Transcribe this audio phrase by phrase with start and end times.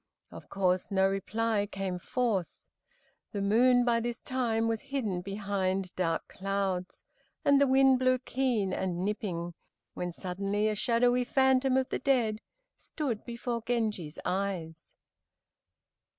[0.31, 2.57] Of course no reply came forth.
[3.33, 7.03] The moon by this time was hidden behind dark clouds,
[7.45, 9.53] and the winds blew keen and nipping,
[9.93, 12.41] when suddenly a shadowy phantom of the dead
[12.75, 14.95] stood before Genji's eyes.